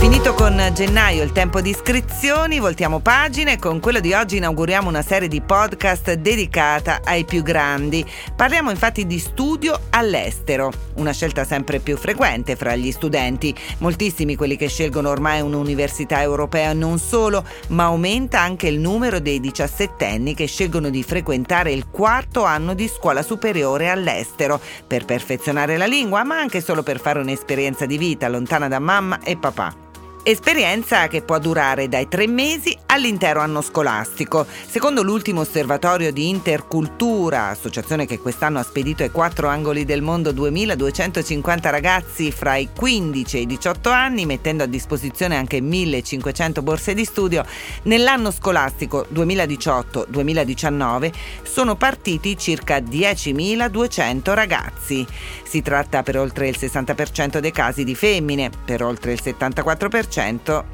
[0.00, 4.88] Finito con gennaio il tempo di iscrizioni, voltiamo pagina e con quello di oggi inauguriamo
[4.88, 8.02] una serie di podcast dedicata ai più grandi.
[8.34, 13.54] Parliamo infatti di studio all'estero, una scelta sempre più frequente fra gli studenti.
[13.78, 19.38] Moltissimi quelli che scelgono ormai un'università europea non solo, ma aumenta anche il numero dei
[19.38, 25.86] diciassettenni che scelgono di frequentare il quarto anno di scuola superiore all'estero per perfezionare la
[25.86, 29.88] lingua, ma anche solo per fare un'esperienza di vita lontana da mamma e papà.
[30.22, 34.46] Esperienza che può durare dai tre mesi all'intero anno scolastico.
[34.68, 40.30] Secondo l'ultimo osservatorio di Intercultura, associazione che quest'anno ha spedito ai quattro angoli del mondo
[40.32, 46.92] 2250 ragazzi fra i 15 e i 18 anni, mettendo a disposizione anche 1500 borse
[46.92, 47.42] di studio,
[47.84, 51.12] nell'anno scolastico 2018-2019
[51.44, 55.06] sono partiti circa 10.200 ragazzi.
[55.44, 60.19] Si tratta per oltre il 60% dei casi di femmine, per oltre il 74% 10%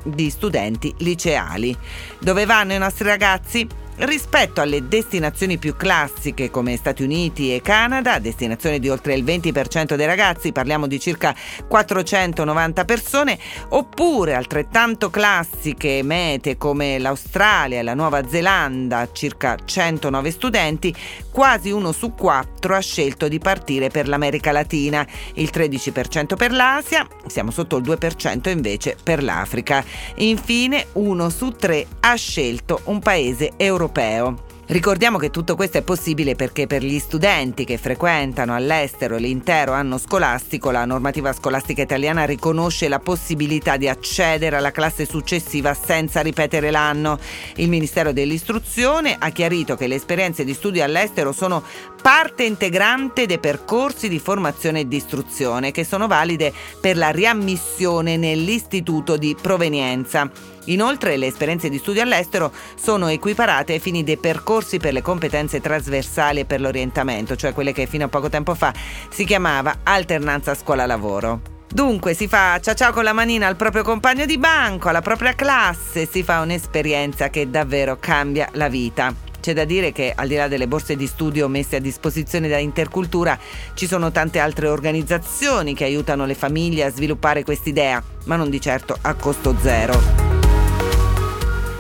[0.02, 1.77] di studenti liceali.
[2.19, 3.86] Dove vanno i nostri ragazzi?
[3.98, 9.94] Rispetto alle destinazioni più classiche come Stati Uniti e Canada, destinazione di oltre il 20%
[9.94, 11.34] dei ragazzi, parliamo di circa
[11.66, 13.39] 490 persone,
[13.70, 20.94] oppure altrettanto classiche mete come l'Australia e la Nuova Zelanda, circa 109 studenti,
[21.30, 27.06] quasi uno su quattro ha scelto di partire per l'America Latina, il 13% per l'Asia,
[27.27, 29.83] siamo sotto il 2% invece per l'Africa.
[30.17, 34.55] Infine, uno su tre ha scelto un paese europeo europeo.
[34.69, 39.97] Ricordiamo che tutto questo è possibile perché per gli studenti che frequentano all'estero l'intero anno
[39.97, 46.73] scolastico la normativa scolastica italiana riconosce la possibilità di accedere alla classe successiva senza ripetere
[46.73, 47.17] l'anno.
[47.57, 51.63] Il Ministero dell'Istruzione ha chiarito che le esperienze di studio all'estero sono
[52.03, 58.17] parte integrante dei percorsi di formazione e di istruzione che sono valide per la riammissione
[58.17, 60.29] nell'istituto di provenienza.
[60.67, 65.61] Inoltre le esperienze di studio all'estero sono equiparate ai fini dei percorsi per le competenze
[65.61, 68.73] trasversali e per l'orientamento, cioè quelle che fino a poco tempo fa
[69.09, 71.55] si chiamava alternanza scuola-lavoro.
[71.69, 75.35] Dunque si fa ciao ciao con la manina al proprio compagno di banco, alla propria
[75.35, 79.15] classe, si fa un'esperienza che davvero cambia la vita.
[79.41, 82.59] C'è da dire che al di là delle borse di studio messe a disposizione da
[82.59, 83.39] Intercultura
[83.75, 88.61] ci sono tante altre organizzazioni che aiutano le famiglie a sviluppare quest'idea, ma non di
[88.61, 90.26] certo a costo zero.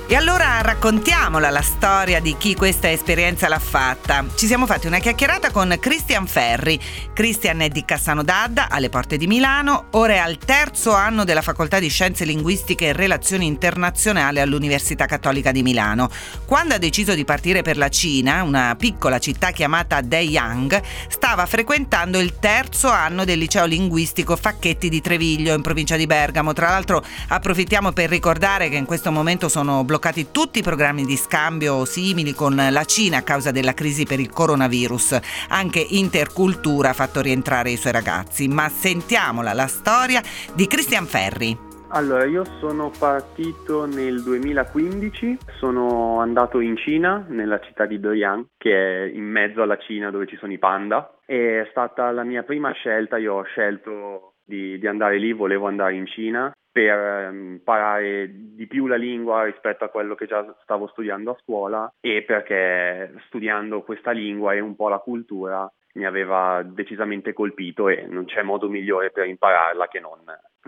[0.08, 4.24] E allora raccontiamola la storia di chi questa esperienza l'ha fatta.
[4.36, 6.78] Ci siamo fatti una chiacchierata con Christian Ferri.
[7.12, 11.42] Christian è di Cassano d'Adda, alle porte di Milano, ora è al terzo anno della
[11.42, 16.08] Facoltà di Scienze Linguistiche e Relazioni Internazionali all'Università Cattolica di Milano.
[16.44, 22.20] Quando ha deciso di partire per la Cina, una piccola città chiamata Deyang, stava frequentando
[22.20, 26.52] il terzo anno del liceo linguistico Facchetti di Treviglio, in provincia di Bergamo.
[26.52, 31.04] Tra l'altro approfittiamo per ricordare che in questo momento sono bloccati bloccati tutti i programmi
[31.04, 35.46] di scambio simili con la Cina a causa della crisi per il coronavirus.
[35.48, 38.46] Anche Intercultura ha fatto rientrare i suoi ragazzi.
[38.46, 40.20] Ma sentiamola la storia
[40.54, 41.56] di Christian Ferri.
[41.88, 49.04] Allora, io sono partito nel 2015, sono andato in Cina, nella città di Doyang, che
[49.04, 51.16] è in mezzo alla Cina dove ci sono i panda.
[51.24, 55.94] È stata la mia prima scelta, io ho scelto di, di andare lì, volevo andare
[55.94, 60.86] in Cina per ehm, imparare di più la lingua rispetto a quello che già stavo
[60.88, 66.62] studiando a scuola e perché studiando questa lingua e un po' la cultura mi aveva
[66.62, 70.20] decisamente colpito e non c'è modo migliore per impararla che non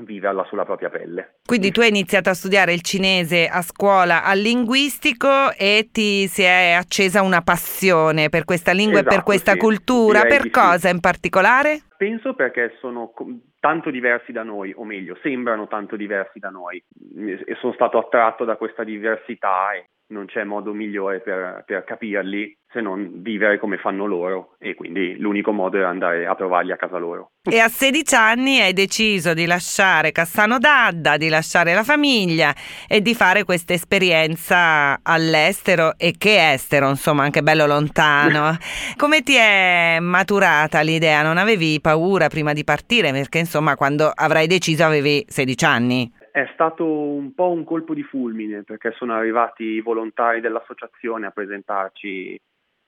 [0.05, 1.37] viverla sulla propria pelle.
[1.45, 6.43] Quindi tu hai iniziato a studiare il cinese a scuola al linguistico e ti si
[6.43, 10.51] è accesa una passione per questa lingua esatto, e per esatto, questa sì, cultura, per
[10.51, 10.95] cosa sì.
[10.95, 11.83] in particolare?
[11.97, 13.13] Penso perché sono
[13.59, 16.83] tanto diversi da noi, o meglio, sembrano tanto diversi da noi.
[17.17, 22.57] E sono stato attratto da questa diversità e non c'è modo migliore per, per, capirli
[22.71, 26.77] se non vivere come fanno loro e quindi l'unico modo era andare a trovarli a
[26.77, 27.33] casa loro.
[27.43, 32.55] E a 16 anni hai deciso di lasciare Cassano d'Adda, di lasciare la famiglia
[32.87, 38.57] e di fare questa esperienza all'estero e che estero, insomma, anche bello lontano.
[38.97, 41.23] Come ti è maturata l'idea?
[41.23, 46.13] Non avevi paura prima di partire perché insomma quando avrai deciso avevi 16 anni?
[46.31, 51.31] È stato un po' un colpo di fulmine perché sono arrivati i volontari dell'associazione a
[51.31, 52.39] presentarci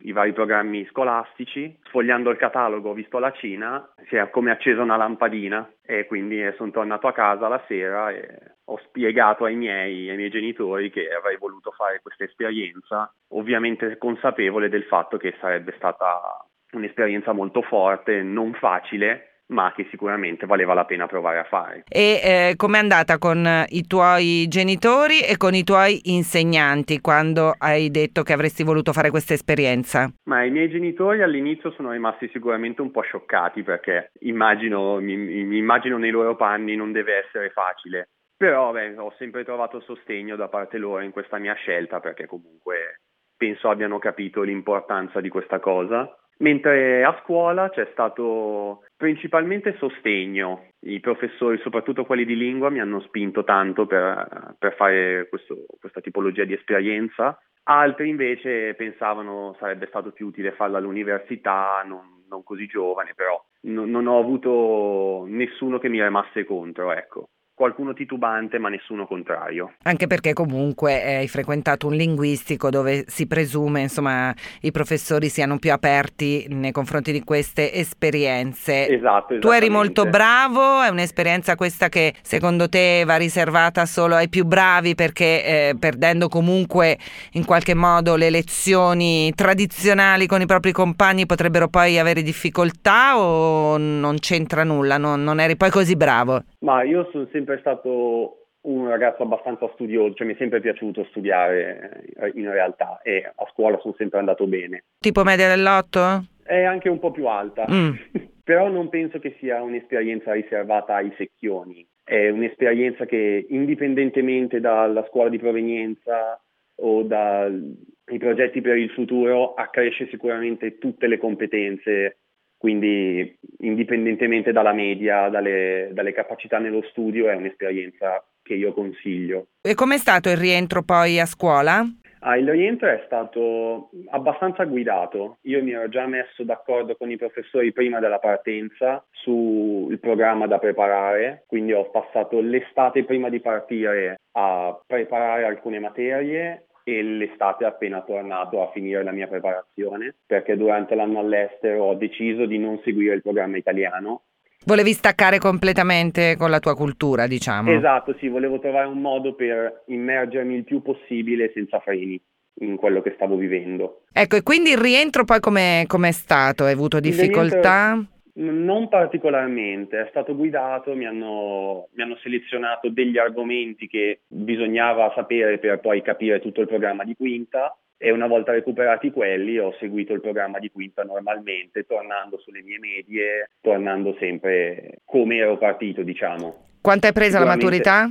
[0.02, 1.78] i vari programmi scolastici.
[1.84, 6.40] Sfogliando il catalogo ho visto la Cina, si è come accesa una lampadina e quindi
[6.56, 11.08] sono tornato a casa la sera e ho spiegato ai miei, ai miei genitori che
[11.12, 18.22] avrei voluto fare questa esperienza, ovviamente consapevole del fatto che sarebbe stata un'esperienza molto forte,
[18.22, 21.84] non facile, ma che sicuramente valeva la pena provare a fare.
[21.88, 27.90] E eh, com'è andata con i tuoi genitori e con i tuoi insegnanti quando hai
[27.90, 30.10] detto che avresti voluto fare questa esperienza?
[30.24, 35.58] Ma i miei genitori all'inizio sono rimasti sicuramente un po' scioccati perché immagino, mi, mi
[35.58, 38.08] immagino nei loro panni non deve essere facile.
[38.36, 43.00] Però beh, ho sempre trovato sostegno da parte loro in questa mia scelta perché comunque
[43.36, 46.10] penso abbiano capito l'importanza di questa cosa
[46.40, 50.66] mentre a scuola c'è stato principalmente sostegno.
[50.80, 56.02] I professori, soprattutto quelli di lingua, mi hanno spinto tanto per, per fare questo, questa
[56.02, 57.40] tipologia di esperienza.
[57.62, 63.88] Altri invece pensavano sarebbe stato più utile farla all'università, non, non così giovane, però non,
[63.88, 67.30] non ho avuto nessuno che mi remasse contro, ecco
[67.60, 69.74] qualcuno titubante ma nessuno contrario.
[69.82, 75.70] Anche perché comunque hai frequentato un linguistico dove si presume insomma i professori siano più
[75.70, 78.88] aperti nei confronti di queste esperienze.
[78.88, 79.38] Esatto.
[79.38, 84.46] Tu eri molto bravo, è un'esperienza questa che secondo te va riservata solo ai più
[84.46, 86.96] bravi perché eh, perdendo comunque
[87.32, 93.76] in qualche modo le lezioni tradizionali con i propri compagni potrebbero poi avere difficoltà o
[93.76, 96.42] non c'entra nulla, non, non eri poi così bravo?
[96.60, 102.04] Ma io sono sempre stato un ragazzo abbastanza studioso, cioè mi è sempre piaciuto studiare
[102.16, 104.84] eh, in realtà e a scuola sono sempre andato bene.
[104.98, 106.24] Tipo media dell'otto?
[106.42, 107.92] È anche un po' più alta, mm.
[108.44, 115.30] però non penso che sia un'esperienza riservata ai secchioni, è un'esperienza che indipendentemente dalla scuola
[115.30, 116.38] di provenienza
[116.82, 122.18] o dai progetti per il futuro accresce sicuramente tutte le competenze
[122.60, 129.46] quindi indipendentemente dalla media, dalle, dalle, capacità nello studio, è un'esperienza che io consiglio.
[129.62, 131.82] E com'è stato il rientro poi a scuola?
[132.18, 135.38] Ah, il rientro è stato abbastanza guidato.
[135.44, 140.58] Io mi ero già messo d'accordo con i professori prima della partenza sul programma da
[140.58, 146.66] preparare, quindi ho passato l'estate prima di partire a preparare alcune materie
[146.98, 152.46] e l'estate appena tornato a finire la mia preparazione perché durante l'anno all'estero ho deciso
[152.46, 154.22] di non seguire il programma italiano.
[154.64, 157.72] Volevi staccare completamente con la tua cultura, diciamo.
[157.72, 162.20] Esatto, sì, volevo trovare un modo per immergermi il più possibile senza freni
[162.60, 164.02] in quello che stavo vivendo.
[164.12, 166.64] Ecco, e quindi il rientro poi com'è, com'è stato?
[166.64, 167.98] Hai avuto difficoltà?
[168.40, 175.58] Non particolarmente, è stato guidato, mi hanno, mi hanno, selezionato degli argomenti che bisognava sapere
[175.58, 180.14] per poi capire tutto il programma di quinta e una volta recuperati quelli ho seguito
[180.14, 186.68] il programma di quinta normalmente, tornando sulle mie medie, tornando sempre come ero partito, diciamo.
[186.80, 188.10] Quanto hai presa la maturità?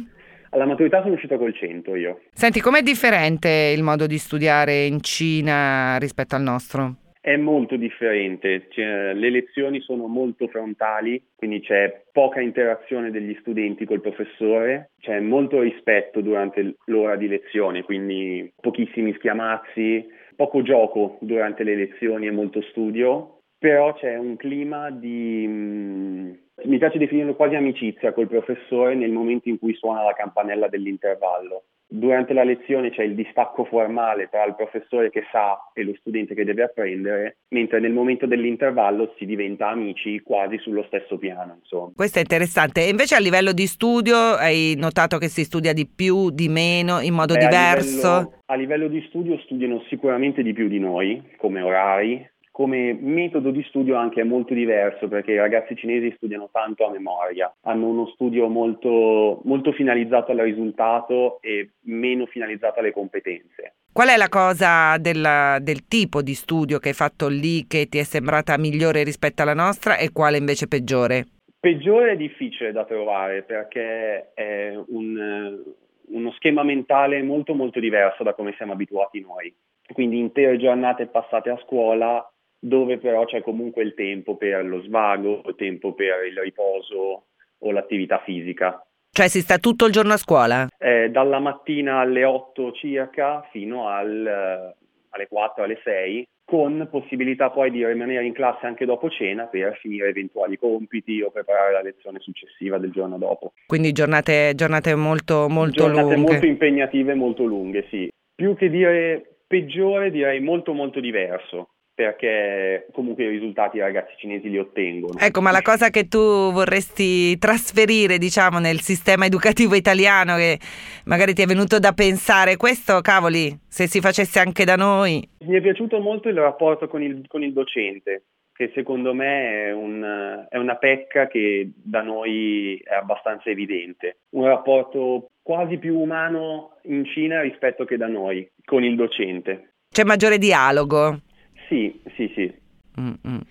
[0.51, 2.21] Alla maturità sono uscito col 100 io.
[2.33, 7.08] Senti, com'è differente il modo di studiare in Cina rispetto al nostro?
[7.21, 13.85] È molto differente, cioè, le lezioni sono molto frontali, quindi c'è poca interazione degli studenti
[13.85, 20.07] col professore, c'è molto rispetto durante l'ora di lezione, quindi pochissimi schiamazzi,
[20.37, 26.31] poco gioco durante le lezioni e molto studio, però c'è un clima di, mm,
[26.63, 31.65] mi piace definirlo quasi amicizia col professore nel momento in cui suona la campanella dell'intervallo.
[31.91, 36.35] Durante la lezione c'è il distacco formale tra il professore che sa e lo studente
[36.35, 41.57] che deve apprendere, mentre nel momento dell'intervallo si diventa amici quasi sullo stesso piano.
[41.59, 41.91] Insomma.
[41.95, 42.85] Questo è interessante.
[42.85, 46.99] E invece a livello di studio hai notato che si studia di più, di meno,
[46.99, 48.07] in modo Beh, diverso?
[48.07, 52.23] A livello, a livello di studio studiano sicuramente di più di noi, come orari,
[52.59, 56.91] come metodo di studio anche è molto diverso perché i ragazzi cinesi studiano tanto a
[56.91, 63.75] memoria, hanno uno studio molto, molto finalizzato al risultato e meno finalizzato alle competenze.
[63.93, 67.97] Qual è la cosa del, del, tipo di studio che hai fatto lì che ti
[67.97, 71.27] è sembrata migliore rispetto alla nostra e quale invece peggiore?
[71.61, 75.63] Peggiore è difficile da trovare perché è un,
[76.07, 79.55] uno schema mentale molto molto diverso da come siamo abituati noi.
[79.93, 82.21] Quindi intere giornate passate a scuola
[82.59, 87.23] dove però c'è comunque il tempo per lo svago, il tempo per il riposo
[87.57, 88.83] o l'attività fisica.
[89.11, 90.67] Cioè si sta tutto il giorno a scuola?
[90.77, 94.75] Eh, dalla mattina alle 8 circa fino al, eh,
[95.09, 99.77] alle 4, alle 6, con possibilità poi di rimanere in classe anche dopo cena per
[99.77, 103.53] finire eventuali compiti o preparare la lezione successiva del giorno dopo.
[103.65, 106.31] Quindi giornate, giornate molto, molto giornate lunghe.
[106.31, 108.09] molto impegnative, molto lunghe, sì.
[108.35, 114.49] Più che dire peggiore direi molto molto diverso perché comunque i risultati i ragazzi cinesi
[114.49, 115.19] li ottengono.
[115.19, 120.57] Ecco, ma la cosa che tu vorresti trasferire, diciamo, nel sistema educativo italiano, che
[121.03, 125.27] magari ti è venuto da pensare, questo, cavoli, se si facesse anche da noi.
[125.39, 129.73] Mi è piaciuto molto il rapporto con il, con il docente, che secondo me è,
[129.73, 134.19] un, è una pecca che da noi è abbastanza evidente.
[134.29, 139.73] Un rapporto quasi più umano in Cina rispetto che da noi, con il docente.
[139.91, 141.23] C'è maggiore dialogo.
[141.69, 142.53] Sì, sì, sì.
[142.99, 143.41] Mm-mm.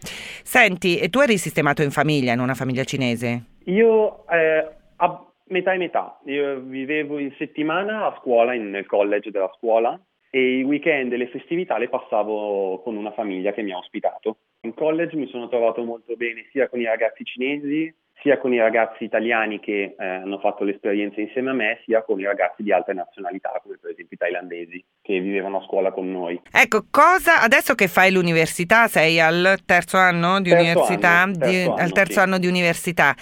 [0.42, 3.44] Senti, e tu eri sistemato in famiglia, in una famiglia cinese?
[3.64, 6.20] Io eh, a metà e metà.
[6.26, 9.98] Io vivevo in settimana a scuola, in, nel college della scuola,
[10.30, 14.38] e i weekend e le festività le passavo con una famiglia che mi ha ospitato.
[14.62, 18.58] In college mi sono trovato molto bene sia con i ragazzi cinesi sia con i
[18.58, 22.72] ragazzi italiani che eh, hanno fatto l'esperienza insieme a me, sia con i ragazzi di
[22.72, 26.40] altre nazionalità, come per esempio i thailandesi, che vivevano a scuola con noi.
[26.50, 31.50] Ecco, cosa adesso che fai l'università, sei al terzo anno di terzo università, anno, terzo
[31.50, 32.18] di, anno, al terzo sì.
[32.18, 33.14] anno di università.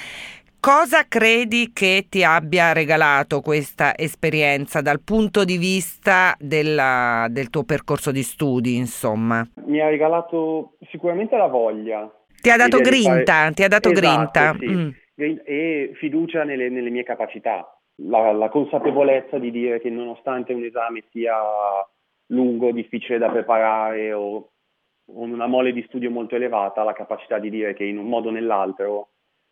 [0.59, 7.63] Cosa credi che ti abbia regalato questa esperienza dal punto di vista della, del tuo
[7.63, 9.47] percorso di studi, insomma?
[9.67, 12.11] Mi ha regalato sicuramente la voglia.
[12.47, 14.57] Ti ha dato grinta, fare- ti ha dato Esatto, grinta.
[14.59, 14.67] sì.
[14.69, 14.91] Mm.
[15.45, 17.67] E fiducia nelle, nelle mie capacità.
[18.03, 21.35] La, la consapevolezza di dire che nonostante un esame sia
[22.27, 24.51] lungo, difficile da preparare o
[25.05, 28.29] con una mole di studio molto elevata, la capacità di dire che in un modo
[28.29, 29.09] o nell'altro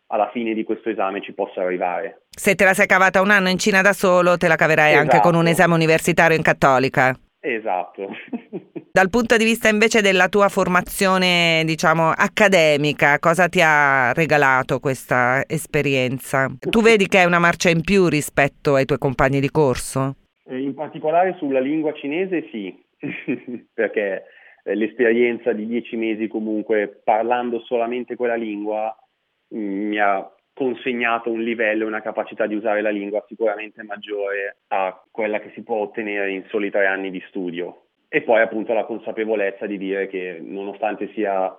[0.08, 2.26] alla fine di questo esame ci possa arrivare.
[2.30, 5.14] Se te la sei cavata un anno in Cina da solo, te la caverai anche
[5.16, 5.30] Esatto.
[5.30, 7.12] con un esame universitario in cattolica.
[7.46, 8.08] Esatto.
[8.90, 15.42] Dal punto di vista invece della tua formazione, diciamo, accademica, cosa ti ha regalato questa
[15.46, 16.50] esperienza?
[16.58, 20.16] Tu vedi che è una marcia in più rispetto ai tuoi compagni di corso?
[20.46, 22.74] Eh, In particolare sulla lingua cinese sì,
[23.74, 24.22] perché
[24.64, 28.96] eh, l'esperienza di dieci mesi comunque parlando solamente quella lingua
[29.48, 34.58] mh, mi ha consegnato un livello e una capacità di usare la lingua sicuramente maggiore
[34.68, 37.86] a quella che si può ottenere in soli tre anni di studio.
[38.08, 41.52] E poi appunto la consapevolezza di dire che nonostante sia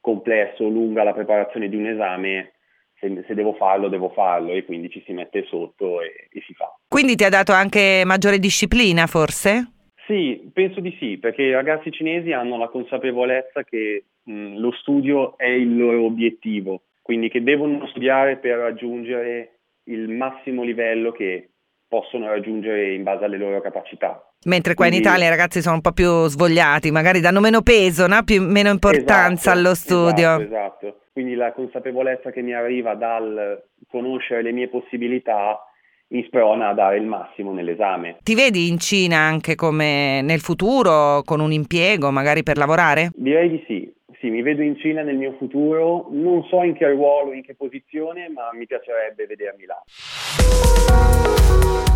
[0.00, 2.54] complesso o lunga la preparazione di un esame,
[2.98, 6.54] se, se devo farlo, devo farlo e quindi ci si mette sotto e- e si
[6.54, 6.74] fa.
[6.88, 9.72] Quindi ti ha dato anche maggiore disciplina, forse?
[10.06, 15.36] Sì, penso di sì, perché i ragazzi cinesi hanno la consapevolezza che mh, lo studio
[15.36, 21.48] è il loro obiettivo, quindi che devono studiare per raggiungere il massimo livello che
[21.88, 24.22] possono raggiungere in base alle loro capacità.
[24.44, 27.62] Mentre qua in Quindi- Italia i ragazzi sono un po' più svogliati, magari danno meno
[27.62, 28.22] peso, no?
[28.24, 30.34] Più- meno importanza Esatto, allo studio.
[30.38, 31.00] Esatto, esatto.
[31.14, 35.62] Quindi la consapevolezza che mi arriva dal conoscere le mie possibilità
[36.08, 38.18] mi sprona a dare il massimo nell'esame.
[38.22, 43.10] Ti vedi in Cina anche come nel futuro, con un impiego, magari per lavorare?
[43.14, 43.96] Direi di sì.
[44.20, 47.54] Sì, mi vedo in Cina nel mio futuro, non so in che ruolo, in che
[47.54, 49.80] posizione, ma mi piacerebbe vedermi là.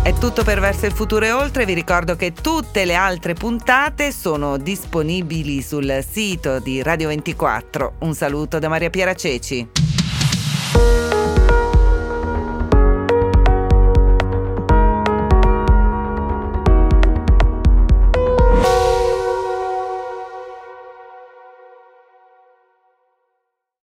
[0.03, 4.11] È tutto per Verso il Futuro e Oltre, vi ricordo che tutte le altre puntate
[4.11, 7.95] sono disponibili sul sito di Radio 24.
[7.99, 9.82] Un saluto da Maria Piera Ceci.